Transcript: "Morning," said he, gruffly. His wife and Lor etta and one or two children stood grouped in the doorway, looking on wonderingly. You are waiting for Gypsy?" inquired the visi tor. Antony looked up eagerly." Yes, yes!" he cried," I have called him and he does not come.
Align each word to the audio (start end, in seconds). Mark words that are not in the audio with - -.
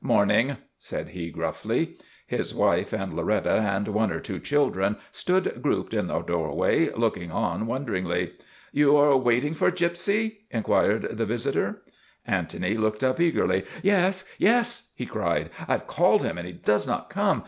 "Morning," 0.17 0.57
said 0.79 1.09
he, 1.09 1.29
gruffly. 1.29 1.95
His 2.25 2.55
wife 2.55 2.91
and 2.91 3.13
Lor 3.13 3.29
etta 3.29 3.51
and 3.59 3.87
one 3.89 4.09
or 4.11 4.19
two 4.19 4.39
children 4.39 4.97
stood 5.11 5.61
grouped 5.61 5.93
in 5.93 6.07
the 6.07 6.19
doorway, 6.23 6.89
looking 6.93 7.29
on 7.29 7.67
wonderingly. 7.67 8.31
You 8.71 8.97
are 8.97 9.15
waiting 9.15 9.53
for 9.53 9.69
Gypsy?" 9.71 10.37
inquired 10.49 11.03
the 11.17 11.27
visi 11.27 11.51
tor. 11.51 11.83
Antony 12.25 12.73
looked 12.77 13.03
up 13.03 13.21
eagerly." 13.21 13.63
Yes, 13.83 14.25
yes!" 14.39 14.89
he 14.97 15.05
cried," 15.05 15.51
I 15.67 15.73
have 15.73 15.85
called 15.85 16.23
him 16.23 16.35
and 16.39 16.47
he 16.47 16.53
does 16.53 16.87
not 16.87 17.11
come. 17.11 17.39